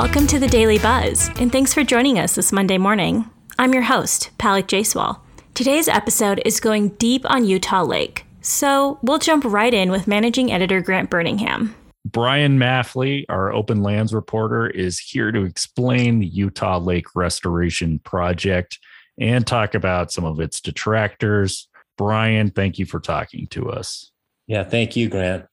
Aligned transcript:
Welcome 0.00 0.26
to 0.28 0.38
the 0.38 0.48
Daily 0.48 0.78
Buzz, 0.78 1.28
and 1.38 1.52
thanks 1.52 1.74
for 1.74 1.84
joining 1.84 2.18
us 2.18 2.34
this 2.34 2.52
Monday 2.52 2.78
morning. 2.78 3.28
I'm 3.58 3.74
your 3.74 3.82
host, 3.82 4.30
Palak 4.38 4.62
Jayswal. 4.62 5.20
Today's 5.52 5.88
episode 5.88 6.40
is 6.46 6.58
going 6.58 6.88
deep 6.96 7.30
on 7.30 7.44
Utah 7.44 7.82
Lake, 7.82 8.24
so 8.40 8.98
we'll 9.02 9.18
jump 9.18 9.44
right 9.44 9.74
in 9.74 9.90
with 9.90 10.06
managing 10.06 10.50
editor 10.50 10.80
Grant 10.80 11.10
Burningham. 11.10 11.74
Brian 12.06 12.58
Maffly, 12.58 13.26
our 13.28 13.52
open 13.52 13.82
lands 13.82 14.14
reporter, 14.14 14.68
is 14.68 14.98
here 14.98 15.30
to 15.32 15.44
explain 15.44 16.18
the 16.18 16.26
Utah 16.26 16.78
Lake 16.78 17.14
Restoration 17.14 17.98
Project 17.98 18.78
and 19.20 19.46
talk 19.46 19.74
about 19.74 20.10
some 20.10 20.24
of 20.24 20.40
its 20.40 20.62
detractors. 20.62 21.68
Brian, 21.98 22.50
thank 22.50 22.78
you 22.78 22.86
for 22.86 23.00
talking 23.00 23.48
to 23.48 23.68
us. 23.68 24.10
Yeah, 24.46 24.64
thank 24.64 24.96
you, 24.96 25.10
Grant. 25.10 25.44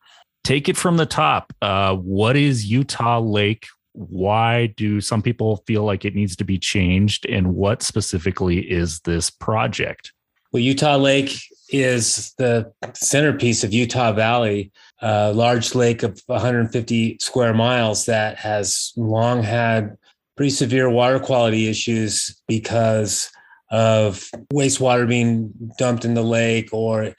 Take 0.45 0.69
it 0.69 0.77
from 0.77 0.95
the 0.95 1.05
top. 1.05 1.51
Uh, 1.61 1.97
what 1.97 2.37
is 2.37 2.65
Utah 2.65 3.19
Lake? 3.19 3.67
Why 3.97 4.67
do 4.77 5.01
some 5.01 5.23
people 5.23 5.63
feel 5.65 5.83
like 5.83 6.05
it 6.05 6.13
needs 6.13 6.35
to 6.35 6.43
be 6.43 6.59
changed? 6.59 7.25
And 7.25 7.55
what 7.55 7.81
specifically 7.81 8.59
is 8.59 8.99
this 9.01 9.31
project? 9.31 10.13
Well, 10.51 10.61
Utah 10.61 10.97
Lake 10.97 11.39
is 11.69 12.33
the 12.37 12.71
centerpiece 12.93 13.63
of 13.63 13.73
Utah 13.73 14.11
Valley, 14.11 14.71
a 15.01 15.33
large 15.33 15.73
lake 15.73 16.03
of 16.03 16.21
150 16.27 17.17
square 17.19 17.53
miles 17.53 18.05
that 18.05 18.37
has 18.37 18.93
long 18.95 19.41
had 19.41 19.97
pretty 20.35 20.51
severe 20.51 20.89
water 20.89 21.19
quality 21.19 21.67
issues 21.67 22.39
because 22.47 23.31
of 23.71 24.29
wastewater 24.53 25.07
being 25.07 25.51
dumped 25.79 26.05
in 26.05 26.13
the 26.13 26.21
lake 26.21 26.69
or 26.71 27.13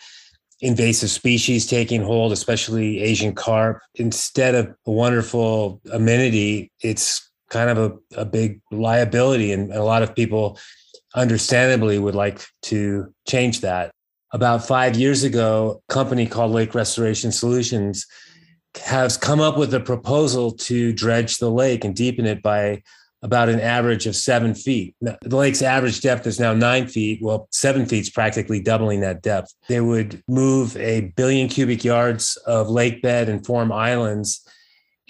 invasive 0.61 1.11
species 1.11 1.67
taking 1.67 2.03
hold, 2.03 2.33
especially 2.33 3.01
Asian 3.01 3.35
carp. 3.35 3.81
Instead 3.95 4.55
of 4.55 4.75
a 4.87 4.91
wonderful 4.91 5.81
amenity, 5.93 6.73
it's 6.81 7.31
kind 7.51 7.71
of 7.71 7.79
a, 7.79 8.21
a 8.21 8.25
big 8.25 8.61
liability. 8.71 9.53
And 9.53 9.73
a 9.73 9.85
lot 9.85 10.03
of 10.03 10.15
people 10.15 10.59
understandably 11.15 11.99
would 11.99 12.15
like 12.15 12.45
to 12.63 13.13
change 13.27 13.61
that. 13.61 13.91
About 14.33 14.67
five 14.67 14.97
years 14.97 15.25
ago, 15.25 15.83
a 15.89 15.93
company 15.93 16.27
called 16.27 16.53
Lake 16.53 16.75
Restoration 16.75 17.33
Solutions 17.33 18.07
has 18.85 19.17
come 19.17 19.41
up 19.41 19.57
with 19.57 19.73
a 19.73 19.81
proposal 19.81 20.53
to 20.53 20.93
dredge 20.93 21.39
the 21.39 21.51
lake 21.51 21.85
and 21.85 21.97
deepen 21.97 22.27
it 22.27 22.43
by 22.43 22.83
about 23.23 23.49
an 23.49 23.61
average 23.61 24.07
of 24.07 24.15
seven 24.15 24.55
feet. 24.55 24.95
The 25.01 25.19
lake's 25.37 25.63
average 25.63 26.01
depth 26.01 26.27
is 26.27 26.39
now 26.39 26.55
nine 26.55 26.87
feet. 26.87 27.21
Well, 27.21 27.49
seven 27.51 27.85
feet 27.87 28.03
is 28.03 28.11
practically 28.11 28.61
doubling 28.61 29.01
that 29.01 29.23
depth. 29.23 29.53
They 29.67 29.81
would 29.81 30.23
move 30.29 30.77
a 30.77 31.13
billion 31.17 31.49
cubic 31.49 31.85
yards 31.85 32.37
of 32.47 32.69
lake 32.69 33.03
bed 33.03 33.29
and 33.29 33.45
form 33.45 33.73
islands. 33.73 34.47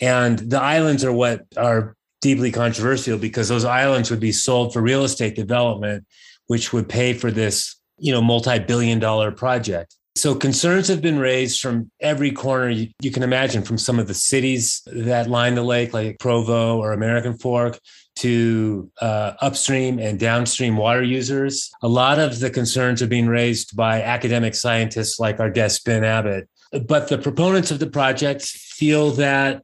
And 0.01 0.39
the 0.39 0.61
islands 0.61 1.05
are 1.05 1.13
what 1.13 1.43
are 1.57 1.97
deeply 2.21 2.51
controversial 2.51 3.19
because 3.19 3.49
those 3.49 3.65
islands 3.65 4.11
would 4.11 4.21
be 4.21 4.33
sold 4.33 4.73
for 4.73 4.81
real 4.81 5.05
estate 5.05 5.37
development, 5.37 6.07
which 6.47 6.73
would 6.73 6.89
pay 6.89 7.13
for 7.13 7.31
this, 7.31 7.77
you 7.99 8.13
know, 8.13 8.23
multi-billion 8.23 8.99
dollar 8.99 9.31
project. 9.31 9.95
So 10.19 10.35
concerns 10.35 10.89
have 10.89 11.01
been 11.01 11.21
raised 11.21 11.61
from 11.61 11.93
every 12.01 12.33
corner 12.33 12.69
you, 12.69 12.89
you, 13.01 13.13
can 13.13 13.23
imagine, 13.23 13.63
from 13.63 13.79
some 13.79 14.01
of 14.01 14.09
the 14.09 14.15
cities 14.15 14.83
that 14.87 15.31
line 15.31 15.55
the 15.55 15.63
lake, 15.63 15.95
like 15.95 16.19
Provo 16.19 16.79
or 16.79 16.93
American 16.93 17.39
Fork, 17.39 17.79
to 18.17 18.91
uh, 19.01 19.35
upstream 19.41 20.01
and 20.01 20.19
downstream 20.19 20.77
water 20.77 21.05
users. 21.05 21.71
A 21.83 21.89
lot 21.89 22.19
of 22.19 22.41
the 22.41 22.51
concerns 22.51 23.01
are 23.01 23.07
being 23.07 23.29
raised 23.29 23.77
by 23.77 24.03
academic 24.03 24.57
scientists 24.57 25.21
like 25.21 25.39
our 25.39 25.51
guest 25.51 25.85
Ben 25.85 26.03
Abbott. 26.03 26.49
But 26.87 27.09
the 27.09 27.19
proponents 27.19 27.71
of 27.71 27.79
the 27.79 27.87
project 27.87 28.43
feel 28.43 29.13
that 29.13 29.63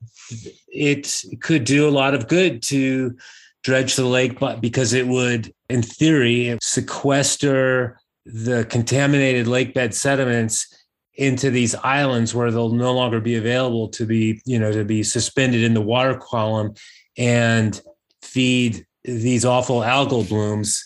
it 0.69 1.13
could 1.41 1.65
do 1.65 1.89
a 1.89 1.91
lot 1.91 2.15
of 2.15 2.29
good 2.29 2.63
to 2.65 3.17
dredge 3.65 3.97
the 3.97 4.07
lake 4.07 4.39
but 4.39 4.61
because 4.61 4.93
it 4.93 5.09
would, 5.09 5.53
in 5.69 5.83
theory, 5.83 6.57
sequester 6.63 7.99
the 8.27 8.65
contaminated 8.67 9.47
lake 9.47 9.75
bed 9.75 9.95
sediments 9.95 10.67
into 11.15 11.51
these 11.51 11.75
islands 11.77 12.35
where 12.35 12.51
they'll 12.51 12.71
no 12.71 12.93
longer 12.93 13.21
be 13.21 13.37
available 13.37 13.89
to 13.89 14.05
be, 14.05 14.41
you 14.45 14.59
know, 14.59 14.73
to 14.73 14.85
be 14.85 15.03
suspended 15.03 15.63
in 15.63 15.75
the 15.75 15.81
water 15.81 16.17
column 16.17 16.75
and 17.17 17.81
feed 18.23 18.85
these 19.05 19.45
awful 19.45 19.81
algal 19.81 20.29
blooms 20.29 20.85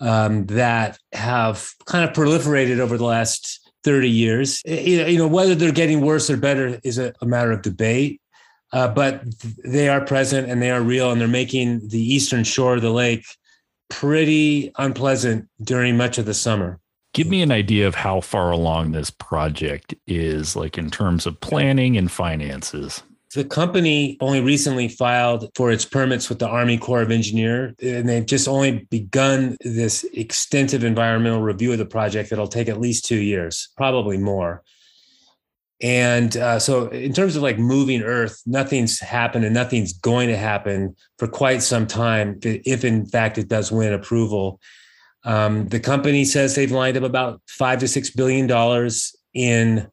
um, 0.00 0.46
that 0.46 0.98
have 1.12 1.68
kind 1.84 2.08
of 2.08 2.14
proliferated 2.14 2.78
over 2.78 2.96
the 2.96 3.04
last 3.04 3.70
30 3.84 4.08
years. 4.08 4.62
You 4.64 5.18
know, 5.18 5.28
whether 5.28 5.54
they're 5.54 5.72
getting 5.72 6.00
worse 6.00 6.30
or 6.30 6.36
better 6.36 6.80
is 6.82 6.98
a, 6.98 7.12
a 7.20 7.26
matter 7.26 7.52
of 7.52 7.62
debate. 7.62 8.20
Uh, 8.72 8.88
but 8.88 9.22
they 9.64 9.88
are 9.88 10.04
present 10.04 10.50
and 10.50 10.60
they 10.60 10.72
are 10.72 10.82
real, 10.82 11.12
and 11.12 11.20
they're 11.20 11.28
making 11.28 11.88
the 11.88 12.00
eastern 12.00 12.42
shore 12.42 12.74
of 12.74 12.82
the 12.82 12.90
lake 12.90 13.24
pretty 13.88 14.72
unpleasant 14.78 15.48
during 15.62 15.96
much 15.96 16.18
of 16.18 16.26
the 16.26 16.34
summer. 16.34 16.80
Give 17.12 17.28
me 17.28 17.40
an 17.42 17.50
idea 17.50 17.86
of 17.86 17.94
how 17.94 18.20
far 18.20 18.50
along 18.50 18.92
this 18.92 19.10
project 19.10 19.94
is, 20.06 20.54
like 20.54 20.76
in 20.76 20.90
terms 20.90 21.24
of 21.26 21.40
planning 21.40 21.96
and 21.96 22.10
finances. 22.10 23.02
The 23.34 23.44
company 23.44 24.16
only 24.20 24.40
recently 24.40 24.88
filed 24.88 25.50
for 25.54 25.70
its 25.70 25.84
permits 25.84 26.28
with 26.28 26.38
the 26.38 26.48
Army 26.48 26.78
Corps 26.78 27.02
of 27.02 27.10
Engineer, 27.10 27.74
and 27.82 28.08
they've 28.08 28.24
just 28.24 28.48
only 28.48 28.86
begun 28.90 29.56
this 29.60 30.04
extensive 30.14 30.84
environmental 30.84 31.42
review 31.42 31.72
of 31.72 31.78
the 31.78 31.86
project 31.86 32.30
that'll 32.30 32.48
take 32.48 32.68
at 32.68 32.80
least 32.80 33.04
two 33.04 33.20
years, 33.20 33.68
probably 33.76 34.16
more. 34.16 34.62
And 35.82 36.36
uh, 36.36 36.58
so, 36.58 36.88
in 36.88 37.12
terms 37.12 37.36
of 37.36 37.42
like 37.42 37.58
moving 37.58 38.02
Earth, 38.02 38.40
nothing's 38.46 38.98
happened 38.98 39.44
and 39.44 39.52
nothing's 39.52 39.92
going 39.92 40.28
to 40.28 40.36
happen 40.36 40.96
for 41.18 41.28
quite 41.28 41.62
some 41.62 41.86
time, 41.86 42.38
if 42.42 42.84
in 42.84 43.06
fact 43.06 43.36
it 43.36 43.48
does 43.48 43.70
win 43.70 43.92
approval. 43.92 44.58
Um, 45.24 45.68
the 45.68 45.80
company 45.80 46.24
says 46.24 46.54
they've 46.54 46.70
lined 46.70 46.96
up 46.96 47.02
about 47.02 47.42
five 47.46 47.80
to 47.80 47.88
six 47.88 48.10
billion 48.10 48.46
dollars 48.46 49.14
in 49.34 49.86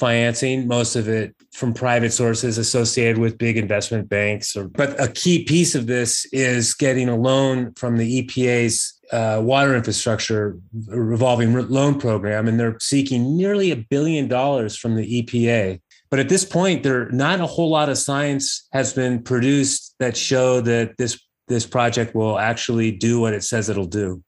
financing, 0.00 0.66
most 0.66 0.96
of 0.96 1.08
it 1.08 1.36
from 1.52 1.74
private 1.74 2.12
sources 2.12 2.58
associated 2.58 3.18
with 3.18 3.38
big 3.38 3.56
investment 3.56 4.08
banks. 4.08 4.56
Or, 4.56 4.66
but 4.66 5.00
a 5.00 5.08
key 5.08 5.44
piece 5.44 5.74
of 5.74 5.86
this 5.86 6.24
is 6.32 6.74
getting 6.74 7.08
a 7.08 7.16
loan 7.16 7.72
from 7.74 7.98
the 7.98 8.22
EPA's 8.22 8.99
uh, 9.12 9.40
water 9.42 9.74
infrastructure 9.74 10.58
revolving 10.86 11.52
loan 11.68 11.98
program, 11.98 12.48
and 12.48 12.58
they're 12.58 12.78
seeking 12.80 13.36
nearly 13.36 13.70
a 13.70 13.76
billion 13.76 14.28
dollars 14.28 14.76
from 14.76 14.94
the 14.94 15.22
EPA. 15.22 15.80
But 16.10 16.20
at 16.20 16.28
this 16.28 16.44
point, 16.44 16.82
there 16.82 17.08
not 17.10 17.40
a 17.40 17.46
whole 17.46 17.70
lot 17.70 17.88
of 17.88 17.98
science 17.98 18.68
has 18.72 18.92
been 18.92 19.22
produced 19.22 19.94
that 19.98 20.16
show 20.16 20.60
that 20.62 20.96
this 20.96 21.20
this 21.48 21.66
project 21.66 22.14
will 22.14 22.38
actually 22.38 22.92
do 22.92 23.20
what 23.20 23.34
it 23.34 23.42
says 23.42 23.68
it'll 23.68 23.84
do. 23.84 24.22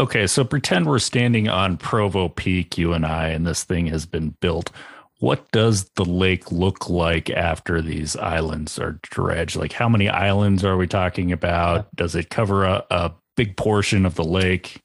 Okay, 0.00 0.28
so 0.28 0.44
pretend 0.44 0.86
we're 0.86 1.00
standing 1.00 1.48
on 1.48 1.76
Provo 1.76 2.28
Peak, 2.28 2.78
you 2.78 2.92
and 2.92 3.04
I, 3.04 3.28
and 3.28 3.44
this 3.44 3.64
thing 3.64 3.88
has 3.88 4.06
been 4.06 4.30
built. 4.40 4.70
What 5.18 5.50
does 5.50 5.90
the 5.96 6.04
lake 6.04 6.52
look 6.52 6.88
like 6.88 7.28
after 7.30 7.82
these 7.82 8.14
islands 8.14 8.78
are 8.78 9.00
dredged? 9.02 9.56
Like, 9.56 9.72
how 9.72 9.88
many 9.88 10.08
islands 10.08 10.64
are 10.64 10.76
we 10.76 10.86
talking 10.86 11.32
about? 11.32 11.88
Does 11.96 12.14
it 12.14 12.30
cover 12.30 12.64
a, 12.64 12.84
a 12.92 13.12
big 13.38 13.56
portion 13.56 14.04
of 14.04 14.16
the 14.16 14.24
lake? 14.24 14.82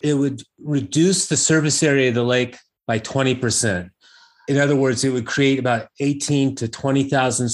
It 0.00 0.14
would 0.14 0.42
reduce 0.62 1.26
the 1.26 1.36
surface 1.36 1.82
area 1.82 2.08
of 2.08 2.14
the 2.14 2.22
lake 2.22 2.56
by 2.86 3.00
20%. 3.00 3.90
In 4.48 4.58
other 4.58 4.76
words, 4.76 5.02
it 5.02 5.10
would 5.10 5.26
create 5.26 5.58
about 5.58 5.88
18 5.98 6.54
to 6.54 6.68
20,000 6.68 7.50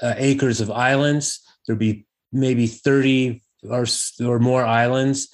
uh, 0.00 0.14
acres 0.16 0.60
of 0.60 0.70
islands. 0.70 1.40
There'd 1.66 1.80
be 1.80 2.06
maybe 2.32 2.68
30 2.68 3.42
or, 3.68 3.84
or 4.24 4.38
more 4.38 4.64
islands, 4.64 5.28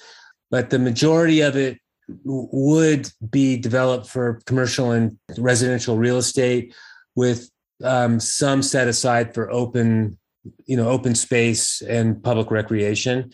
but 0.49 0.71
the 0.71 0.79
majority 0.79 1.41
of 1.41 1.55
it 1.55 1.77
would 2.23 3.11
be 3.29 3.57
developed 3.57 4.07
for 4.07 4.41
commercial 4.47 4.91
and 4.91 5.19
residential 5.37 5.97
real 5.97 6.17
estate 6.17 6.73
with 7.15 7.49
um, 7.83 8.19
some 8.19 8.63
set 8.63 8.87
aside 8.87 9.35
for 9.35 9.51
open 9.51 10.17
you 10.65 10.75
know 10.75 10.89
open 10.89 11.15
space 11.15 11.81
and 11.81 12.21
public 12.21 12.51
recreation 12.51 13.31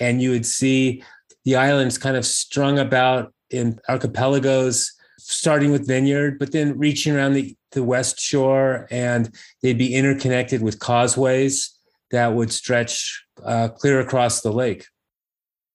and 0.00 0.20
you 0.22 0.30
would 0.30 0.46
see 0.46 1.02
the 1.44 1.56
islands 1.56 1.98
kind 1.98 2.16
of 2.16 2.24
strung 2.24 2.78
about 2.78 3.32
in 3.50 3.78
archipelagos, 3.88 4.92
starting 5.18 5.72
with 5.72 5.86
Vineyard, 5.86 6.38
but 6.38 6.52
then 6.52 6.78
reaching 6.78 7.14
around 7.14 7.34
the, 7.34 7.56
the 7.72 7.82
west 7.82 8.20
shore, 8.20 8.86
and 8.90 9.34
they'd 9.62 9.78
be 9.78 9.94
interconnected 9.94 10.62
with 10.62 10.78
causeways 10.78 11.78
that 12.10 12.34
would 12.34 12.52
stretch 12.52 13.24
uh, 13.44 13.68
clear 13.68 14.00
across 14.00 14.42
the 14.42 14.52
lake. 14.52 14.86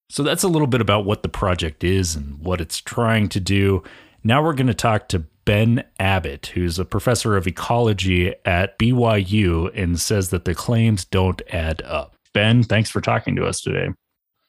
So 0.10 0.24
that's 0.24 0.44
a 0.44 0.48
little 0.48 0.68
bit 0.68 0.82
about 0.82 1.06
what 1.06 1.24
the 1.24 1.30
project 1.30 1.84
is 1.84 2.16
and 2.16 2.40
what 2.40 2.62
it's 2.62 2.80
trying 2.80 3.28
to 3.30 3.40
do. 3.40 3.84
Now 4.24 4.42
we're 4.44 4.54
going 4.54 4.68
to 4.68 4.74
talk 4.74 5.10
to 5.10 5.26
Ben 5.44 5.84
Abbott, 6.00 6.48
who's 6.48 6.80
a 6.80 6.86
professor 6.86 7.36
of 7.36 7.48
ecology 7.48 8.34
at 8.46 8.78
BYU 8.80 9.72
and 9.76 10.00
says 10.00 10.30
that 10.30 10.46
the 10.46 10.56
claims 10.56 11.06
don't 11.06 11.42
add 11.52 11.82
up. 11.84 12.16
Ben, 12.34 12.64
thanks 12.64 12.90
for 12.90 13.02
talking 13.02 13.36
to 13.36 13.46
us 13.46 13.62
today. 13.62 13.90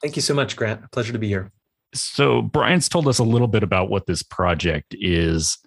Thank 0.01 0.17
you 0.17 0.23
so 0.23 0.35
much, 0.35 0.57
Grant. 0.57 0.85
A 0.85 0.89
pleasure 0.89 1.13
to 1.13 1.19
be 1.19 1.29
here. 1.29 1.51
So, 1.95 2.43
Brian's 2.43 2.89
told 2.89 3.09
us 3.09 3.19
a 3.19 3.25
little 3.25 3.49
bit 3.49 3.63
about 3.63 3.91
what 3.91 4.07
this 4.07 4.23
project 4.23 4.95
is. 4.99 5.59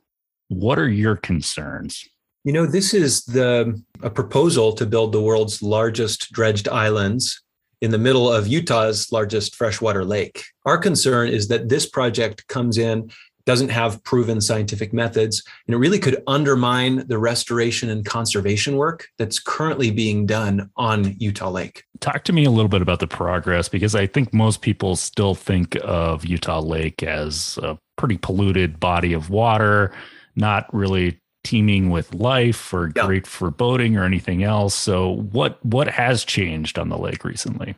What 0.47 0.77
are 0.77 0.89
your 0.89 1.15
concerns? 1.15 2.07
You 2.43 2.53
know, 2.53 2.65
this 2.65 2.93
is 2.93 3.23
the 3.25 3.81
a 4.01 4.09
proposal 4.09 4.73
to 4.73 4.85
build 4.85 5.11
the 5.11 5.21
world's 5.21 5.61
largest 5.61 6.31
dredged 6.31 6.67
islands 6.67 7.41
in 7.81 7.91
the 7.91 7.97
middle 7.97 8.31
of 8.31 8.47
Utah's 8.47 9.11
largest 9.11 9.55
freshwater 9.55 10.05
lake. 10.05 10.43
Our 10.65 10.77
concern 10.77 11.29
is 11.29 11.47
that 11.47 11.69
this 11.69 11.89
project 11.89 12.47
comes 12.47 12.77
in 12.77 13.11
doesn't 13.51 13.67
have 13.67 14.01
proven 14.05 14.39
scientific 14.39 14.93
methods, 14.93 15.43
and 15.67 15.75
it 15.75 15.77
really 15.77 15.99
could 15.99 16.23
undermine 16.25 17.05
the 17.07 17.17
restoration 17.17 17.89
and 17.89 18.05
conservation 18.05 18.77
work 18.77 19.09
that's 19.17 19.39
currently 19.39 19.91
being 19.91 20.25
done 20.25 20.69
on 20.77 21.13
Utah 21.19 21.49
Lake. 21.49 21.83
Talk 21.99 22.23
to 22.23 22.31
me 22.31 22.45
a 22.45 22.49
little 22.49 22.69
bit 22.69 22.81
about 22.81 23.01
the 23.01 23.07
progress 23.07 23.67
because 23.67 23.93
I 23.93 24.07
think 24.07 24.33
most 24.33 24.61
people 24.61 24.95
still 24.95 25.35
think 25.35 25.75
of 25.83 26.25
Utah 26.25 26.61
Lake 26.61 27.03
as 27.03 27.59
a 27.61 27.77
pretty 27.97 28.17
polluted 28.17 28.79
body 28.79 29.11
of 29.11 29.29
water, 29.29 29.93
not 30.37 30.73
really 30.73 31.19
teeming 31.43 31.89
with 31.89 32.13
life 32.13 32.73
or 32.73 32.93
yeah. 32.95 33.05
great 33.05 33.27
for 33.27 33.51
boating 33.51 33.97
or 33.97 34.05
anything 34.05 34.43
else. 34.43 34.73
So 34.73 35.17
what 35.33 35.59
what 35.65 35.89
has 35.89 36.23
changed 36.23 36.79
on 36.79 36.87
the 36.87 36.97
lake 36.97 37.25
recently? 37.25 37.75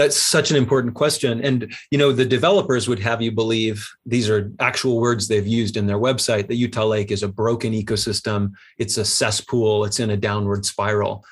That's 0.00 0.16
such 0.16 0.50
an 0.50 0.56
important 0.56 0.94
question. 0.94 1.44
And 1.44 1.76
you 1.90 1.98
know, 1.98 2.10
the 2.10 2.24
developers 2.24 2.88
would 2.88 3.00
have 3.00 3.20
you 3.20 3.30
believe 3.30 3.86
these 4.06 4.30
are 4.30 4.50
actual 4.58 4.98
words 4.98 5.28
they've 5.28 5.46
used 5.46 5.76
in 5.76 5.86
their 5.86 5.98
website 5.98 6.48
that 6.48 6.54
Utah 6.54 6.86
Lake 6.86 7.10
is 7.10 7.22
a 7.22 7.28
broken 7.28 7.74
ecosystem, 7.74 8.52
it's 8.78 8.96
a 8.96 9.04
cesspool, 9.04 9.84
it's 9.84 10.00
in 10.00 10.08
a 10.08 10.16
downward 10.16 10.64
spiral. 10.64 11.22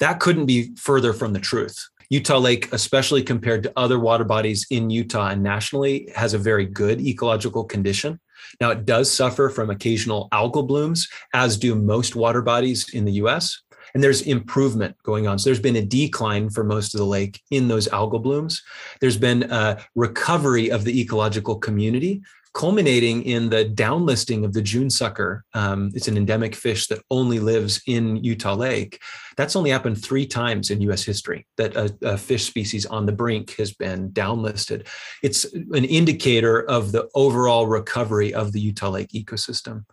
That 0.00 0.18
couldn't 0.18 0.46
be 0.46 0.74
further 0.74 1.12
from 1.12 1.34
the 1.34 1.38
truth. 1.38 1.88
Utah 2.10 2.38
Lake, 2.38 2.72
especially 2.72 3.22
compared 3.22 3.62
to 3.62 3.72
other 3.76 4.00
water 4.00 4.24
bodies 4.24 4.66
in 4.70 4.90
Utah 4.90 5.28
and 5.28 5.44
nationally, 5.44 6.10
has 6.16 6.34
a 6.34 6.38
very 6.38 6.66
good 6.66 7.00
ecological 7.00 7.62
condition. 7.62 8.18
Now, 8.60 8.70
it 8.70 8.84
does 8.84 9.08
suffer 9.08 9.50
from 9.50 9.70
occasional 9.70 10.28
algal 10.32 10.66
blooms, 10.66 11.08
as 11.32 11.56
do 11.56 11.76
most 11.76 12.16
water 12.16 12.42
bodies 12.42 12.92
in 12.92 13.04
the 13.04 13.12
US. 13.12 13.62
And 13.94 14.02
there's 14.02 14.22
improvement 14.22 14.96
going 15.02 15.26
on. 15.26 15.38
So 15.38 15.50
there's 15.50 15.60
been 15.60 15.76
a 15.76 15.82
decline 15.82 16.50
for 16.50 16.64
most 16.64 16.94
of 16.94 16.98
the 16.98 17.06
lake 17.06 17.40
in 17.50 17.68
those 17.68 17.88
algal 17.88 18.22
blooms. 18.22 18.62
There's 19.00 19.16
been 19.16 19.50
a 19.50 19.78
recovery 19.94 20.70
of 20.70 20.84
the 20.84 21.00
ecological 21.00 21.56
community 21.56 22.22
culminating 22.56 23.22
in 23.24 23.50
the 23.50 23.66
downlisting 23.66 24.42
of 24.42 24.54
the 24.54 24.62
June 24.62 24.88
sucker. 24.88 25.44
Um, 25.52 25.90
it's 25.94 26.08
an 26.08 26.16
endemic 26.16 26.54
fish 26.54 26.86
that 26.86 27.02
only 27.10 27.38
lives 27.38 27.82
in 27.86 28.16
Utah 28.24 28.54
Lake. 28.54 28.98
That's 29.36 29.56
only 29.56 29.68
happened 29.68 30.02
three 30.02 30.26
times 30.26 30.70
in 30.70 30.80
US 30.80 31.04
history 31.04 31.46
that 31.58 31.76
a, 31.76 31.94
a, 32.00 32.16
fish 32.16 32.46
species 32.46 32.86
on 32.86 33.04
the 33.04 33.12
brink 33.12 33.56
has 33.56 33.74
been 33.74 34.08
downlisted. 34.08 34.86
It's 35.22 35.44
an 35.52 35.84
indicator 35.84 36.62
of 36.62 36.92
the 36.92 37.10
overall 37.14 37.66
recovery 37.66 38.32
of 38.32 38.52
the 38.52 38.60
Utah 38.60 38.88
Lake 38.88 39.10
ecosystem. 39.10 39.84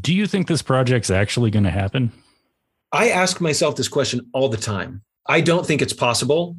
Do 0.00 0.12
you 0.12 0.26
think 0.26 0.48
this 0.48 0.62
project's 0.62 1.10
actually 1.10 1.52
going 1.52 1.62
to 1.62 1.70
happen? 1.70 2.10
I 2.94 3.08
ask 3.08 3.40
myself 3.40 3.74
this 3.74 3.88
question 3.88 4.30
all 4.32 4.48
the 4.48 4.56
time. 4.56 5.02
I 5.26 5.40
don't 5.40 5.66
think 5.66 5.82
it's 5.82 5.92
possible 5.92 6.56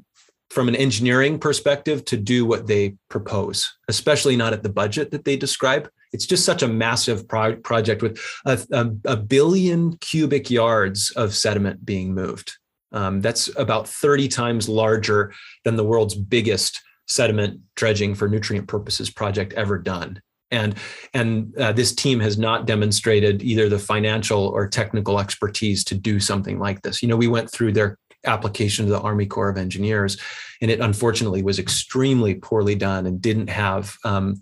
from 0.50 0.68
an 0.68 0.76
engineering 0.76 1.40
perspective 1.40 2.04
to 2.06 2.18
do 2.18 2.46
what 2.46 2.68
they 2.68 2.98
propose, 3.10 3.74
especially 3.88 4.36
not 4.36 4.52
at 4.52 4.62
the 4.62 4.70
budget 4.70 5.12
that 5.12 5.24
they 5.24 5.38
describe. 5.38 5.90
It's 6.12 6.26
just 6.26 6.44
such 6.44 6.62
a 6.62 6.68
massive 6.68 7.26
pro- 7.30 7.56
project 7.56 8.02
with 8.02 8.20
a, 8.46 8.60
a, 8.74 9.14
a, 9.14 9.16
billion 9.16 9.96
cubic 10.00 10.52
yards 10.52 11.12
of 11.12 11.34
sediment 11.34 11.86
being 11.86 12.14
moved. 12.14 12.52
Um, 12.92 13.22
that's 13.22 13.50
about 13.58 13.88
30 13.88 14.28
times 14.28 14.68
larger 14.68 15.34
than 15.64 15.78
the 15.78 15.86
world's 15.86 16.16
biggest 16.16 16.82
sediment 17.08 17.62
dredging 17.78 18.14
for 18.14 18.28
nutrient 18.28 18.68
purposes 18.68 19.10
project 19.10 19.54
ever 19.54 19.78
done. 19.78 20.22
And, 20.52 20.76
and 21.14 21.56
uh, 21.58 21.72
this 21.72 21.94
team 21.94 22.20
has 22.20 22.38
not 22.38 22.68
demonstrated 22.68 23.42
either 23.42 23.68
the 23.68 23.80
financial 23.80 24.48
or 24.48 24.68
technical 24.68 25.20
expertise 25.20 25.84
to 25.86 25.96
do 25.96 26.20
something 26.20 26.60
like 26.60 26.82
this. 26.82 27.02
You 27.02 27.10
know, 27.10 27.18
we 27.18 27.28
went 27.28 27.52
through 27.52 27.74
their 27.74 27.98
application 28.26 28.86
to 28.86 28.92
the 28.92 29.00
Army 29.02 29.26
Corps 29.26 29.50
of 29.50 29.58
Engineers. 29.58 30.18
And 30.62 30.72
it 30.72 30.80
unfortunately 30.80 31.44
was 31.44 31.60
extremely 31.60 32.36
poorly 32.36 32.76
done 32.76 33.06
and 33.06 33.22
didn't 33.22 33.50
have 33.50 33.96
um, 34.04 34.40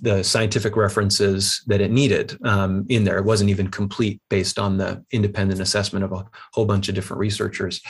the 0.00 0.22
scientific 0.22 0.76
references 0.76 1.62
that 1.66 1.80
it 1.80 1.90
needed 1.90 2.36
um, 2.44 2.84
in 2.88 3.04
there. 3.04 3.18
It 3.18 3.24
wasn't 3.24 3.50
even 3.50 3.68
complete 3.68 4.20
based 4.28 4.58
on 4.58 4.76
the 4.76 5.04
independent 5.12 5.60
assessment 5.60 6.04
of 6.04 6.12
a 6.12 6.26
whole 6.52 6.66
bunch 6.66 6.88
of 6.88 6.94
different 6.94 7.20
researchers. 7.20 7.80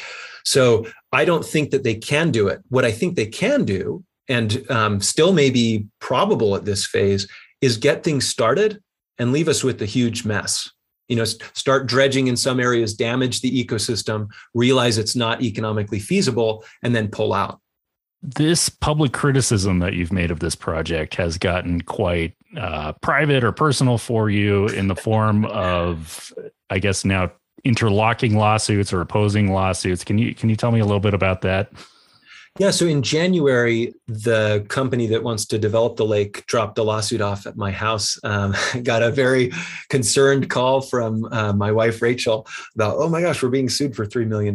So 0.45 0.87
I 1.13 1.25
don't 1.25 1.45
think 1.45 1.71
that 1.71 1.83
they 1.83 1.95
can 1.95 2.31
do 2.31 2.49
it. 2.49 2.61
What 2.69 2.85
I 2.85 2.93
think 2.93 3.17
they 3.17 3.27
can 3.27 3.65
do, 3.65 4.05
and 4.29 4.65
um, 4.71 5.01
still 5.01 5.33
may 5.33 5.51
be 5.51 5.87
probable 5.99 6.55
at 6.55 6.65
this 6.65 6.87
phase, 6.87 7.27
is 7.63 7.79
get 7.79 8.05
things 8.05 8.29
started 8.29 8.83
and 9.19 9.33
leave 9.33 9.49
us 9.49 9.65
with 9.65 9.79
the 9.79 9.87
huge 9.87 10.27
mess. 10.27 10.71
You 11.09 11.17
know 11.17 11.25
start 11.25 11.87
dredging 11.87 12.27
in 12.27 12.37
some 12.37 12.61
areas 12.61 12.95
damage 12.95 13.41
the 13.41 13.65
ecosystem 13.65 14.29
realize 14.55 14.99
it's 14.99 15.17
not 15.17 15.43
economically 15.43 15.99
feasible 15.99 16.65
and 16.83 16.95
then 16.95 17.09
pull 17.09 17.33
out. 17.33 17.61
This 18.23 18.69
public 18.69 19.13
criticism 19.13 19.81
that 19.81 19.95
you've 19.95 20.13
made 20.13 20.31
of 20.31 20.41
this 20.41 20.55
project 20.55 21.17
has 21.17 21.39
gotten 21.39 21.81
quite 21.81 22.35
uh, 22.57 22.93
private 23.03 23.43
or 23.43 23.53
personal 23.53 23.99
for 23.99 24.31
you 24.31 24.69
in 24.69 24.89
the 24.89 24.95
form 24.95 25.45
of 25.47 26.33
i 26.71 26.79
guess 26.79 27.05
now 27.05 27.31
interlocking 27.65 28.37
lawsuits 28.37 28.93
or 28.93 29.01
opposing 29.01 29.53
lawsuits. 29.53 30.05
Can 30.05 30.19
you 30.19 30.35
can 30.35 30.49
you 30.49 30.57
tell 30.57 30.73
me 30.73 30.81
a 30.81 30.85
little 30.85 31.01
bit 31.01 31.15
about 31.15 31.43
that 31.43 31.73
yeah. 32.59 32.71
So 32.71 32.87
in 32.87 33.03
January, 33.03 33.95
the 34.09 34.67
company 34.69 35.07
that 35.07 35.23
wants 35.23 35.47
to 35.47 35.59
develop 35.59 35.97
the 35.97 36.05
lake 36.05 36.45
dropped 36.45 36.77
a 36.77 36.83
lawsuit 36.83 37.23
off 37.23 37.47
at 37.47 37.57
my 37.57 37.71
house. 37.71 38.19
Um, 38.25 38.55
got 38.83 39.03
a 39.03 39.11
very 39.11 39.53
concerned 39.89 40.51
call 40.51 40.83
from 40.83 41.25
uh, 41.33 41.55
my 41.55 41.73
wife, 41.73 42.03
Rachel, 42.03 42.47
about, 42.75 42.97
oh 42.99 43.09
my 43.09 43.23
gosh, 43.23 43.43
we're 43.43 43.49
being 43.49 43.71
sued 43.71 43.97
for 43.97 44.05
$3 44.05 44.27
million. 44.27 44.55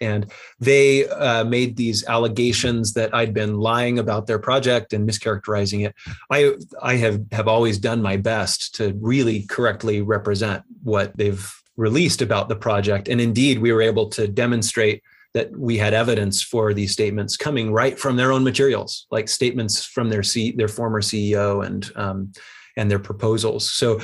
And 0.00 0.32
they 0.60 1.06
uh, 1.08 1.44
made 1.44 1.76
these 1.76 2.06
allegations 2.06 2.94
that 2.94 3.14
I'd 3.14 3.34
been 3.34 3.58
lying 3.58 3.98
about 3.98 4.26
their 4.26 4.38
project 4.38 4.94
and 4.94 5.06
mischaracterizing 5.06 5.86
it. 5.86 5.94
I, 6.30 6.54
I 6.82 6.96
have, 6.96 7.20
have 7.32 7.48
always 7.48 7.76
done 7.76 8.00
my 8.00 8.16
best 8.16 8.74
to 8.76 8.96
really 8.98 9.42
correctly 9.42 10.00
represent 10.00 10.62
what 10.82 11.14
they've 11.18 11.52
released 11.76 12.22
about 12.22 12.48
the 12.48 12.56
project. 12.56 13.08
And 13.08 13.20
indeed, 13.20 13.58
we 13.58 13.72
were 13.72 13.82
able 13.82 14.08
to 14.10 14.26
demonstrate 14.26 15.02
that 15.36 15.50
we 15.54 15.76
had 15.76 15.92
evidence 15.92 16.42
for 16.42 16.72
these 16.72 16.92
statements 16.92 17.36
coming 17.36 17.70
right 17.70 17.98
from 17.98 18.16
their 18.16 18.32
own 18.32 18.42
materials, 18.42 19.06
like 19.10 19.28
statements 19.28 19.84
from 19.84 20.08
their 20.08 20.22
C, 20.22 20.52
their 20.52 20.66
former 20.66 21.02
CEO 21.02 21.64
and 21.64 21.92
um, 21.94 22.32
and 22.78 22.90
their 22.90 22.98
proposals. 22.98 23.68
So, 23.68 24.00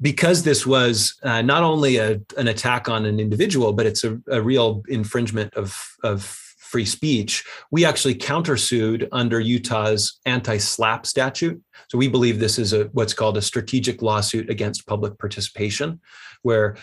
because 0.00 0.44
this 0.44 0.64
was 0.64 1.18
uh, 1.24 1.42
not 1.42 1.64
only 1.64 1.96
a, 1.96 2.20
an 2.36 2.46
attack 2.46 2.88
on 2.88 3.04
an 3.04 3.18
individual, 3.18 3.72
but 3.72 3.86
it's 3.86 4.04
a, 4.04 4.16
a 4.30 4.40
real 4.40 4.84
infringement 4.86 5.52
of 5.54 5.76
of 6.04 6.22
free 6.22 6.84
speech, 6.84 7.44
we 7.72 7.84
actually 7.84 8.14
countersued 8.14 9.08
under 9.10 9.40
Utah's 9.40 10.20
anti-SLAPP 10.24 11.06
statute. 11.06 11.60
So 11.88 11.98
we 11.98 12.06
believe 12.08 12.38
this 12.38 12.60
is 12.60 12.72
a 12.72 12.84
what's 12.92 13.14
called 13.14 13.36
a 13.36 13.42
strategic 13.42 14.02
lawsuit 14.02 14.50
against 14.50 14.86
public 14.86 15.18
participation, 15.18 16.00
where 16.42 16.76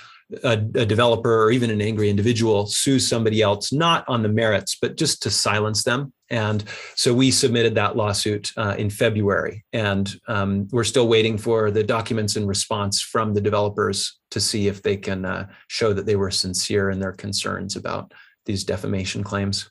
a, 0.44 0.54
a, 0.54 0.86
developer 0.86 1.44
or 1.44 1.52
even 1.52 1.70
an 1.70 1.82
angry 1.82 2.10
individual 2.10 2.66
sues 2.66 3.08
somebody 3.08 3.42
else, 3.42 3.72
not 3.72 4.04
on 4.08 4.24
the 4.24 4.30
merits, 4.30 4.78
but 4.82 4.98
just 4.98 5.22
to 5.24 5.30
silence 5.30 5.84
them. 5.84 6.14
And 6.30 6.64
so 6.96 7.14
we 7.14 7.32
submitted 7.32 7.76
that 7.76 7.96
lawsuit 7.96 8.52
uh, 8.58 8.76
in 8.78 8.90
February, 8.90 9.64
and 9.72 10.14
um, 10.28 10.68
we're 10.72 10.84
still 10.84 11.08
waiting 11.08 11.38
for 11.38 11.70
the 11.70 11.84
documents 11.84 12.36
in 12.36 12.48
response 12.48 13.02
from 13.02 13.34
the 13.34 13.42
developers 13.42 14.20
to 14.32 14.40
see 14.40 14.68
if 14.68 14.82
they 14.82 14.98
can 14.98 15.26
uh, 15.26 15.48
show 15.68 15.94
that 15.94 16.06
they 16.06 16.16
were 16.16 16.32
sincere 16.32 16.90
in 16.90 17.00
their 17.00 17.12
concerns 17.12 17.76
about 17.76 18.14
these 18.46 18.64
defamation 18.64 19.24
claims. 19.24 19.70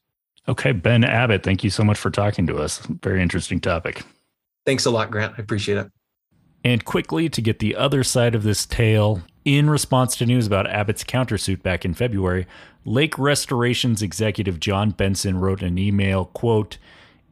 Okay, 0.48 0.72
Ben 0.72 1.04
Abbott, 1.04 1.42
thank 1.42 1.62
you 1.62 1.70
so 1.70 1.84
much 1.84 1.98
for 1.98 2.10
talking 2.10 2.46
to 2.46 2.58
us. 2.58 2.78
Very 3.02 3.22
interesting 3.22 3.60
topic. 3.60 4.02
Thanks 4.64 4.86
a 4.86 4.90
lot, 4.90 5.10
Grant. 5.10 5.34
I 5.38 5.42
appreciate 5.42 5.78
it. 5.78 5.90
And 6.64 6.84
quickly 6.84 7.28
to 7.28 7.40
get 7.40 7.58
the 7.58 7.74
other 7.74 8.04
side 8.04 8.34
of 8.34 8.42
this 8.44 8.66
tale, 8.66 9.22
in 9.44 9.68
response 9.68 10.16
to 10.16 10.26
news 10.26 10.46
about 10.46 10.68
Abbott's 10.68 11.04
countersuit 11.04 11.62
back 11.62 11.84
in 11.84 11.94
February, 11.94 12.46
Lake 12.84 13.18
Restoration's 13.18 14.02
executive 14.02 14.60
John 14.60 14.90
Benson 14.90 15.38
wrote 15.38 15.62
an 15.62 15.78
email, 15.78 16.26
quote, 16.26 16.78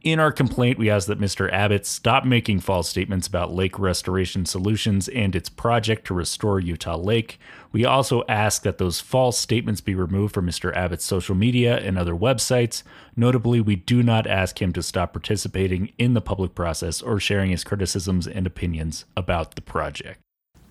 in 0.03 0.19
our 0.19 0.31
complaint, 0.31 0.79
we 0.79 0.89
ask 0.89 1.07
that 1.07 1.19
Mr. 1.19 1.51
Abbott 1.53 1.85
stop 1.85 2.25
making 2.25 2.61
false 2.61 2.89
statements 2.89 3.27
about 3.27 3.53
Lake 3.53 3.77
Restoration 3.77 4.47
Solutions 4.47 5.07
and 5.07 5.35
its 5.35 5.47
project 5.47 6.05
to 6.07 6.15
restore 6.15 6.59
Utah 6.59 6.97
Lake. 6.97 7.39
We 7.71 7.85
also 7.85 8.23
ask 8.27 8.63
that 8.63 8.79
those 8.79 8.99
false 8.99 9.37
statements 9.37 9.79
be 9.79 9.93
removed 9.93 10.33
from 10.33 10.47
Mr. 10.47 10.75
Abbott's 10.75 11.05
social 11.05 11.35
media 11.35 11.77
and 11.77 11.99
other 11.99 12.15
websites. 12.15 12.81
Notably, 13.15 13.61
we 13.61 13.75
do 13.75 14.01
not 14.01 14.25
ask 14.25 14.59
him 14.59 14.73
to 14.73 14.81
stop 14.81 15.13
participating 15.13 15.91
in 15.99 16.15
the 16.15 16.21
public 16.21 16.55
process 16.55 17.03
or 17.03 17.19
sharing 17.19 17.51
his 17.51 17.63
criticisms 17.63 18.25
and 18.27 18.47
opinions 18.47 19.05
about 19.15 19.53
the 19.53 19.61
project. 19.61 20.19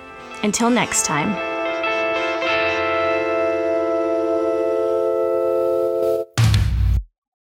Until 0.43 0.71
next 0.71 1.05
time. 1.05 1.48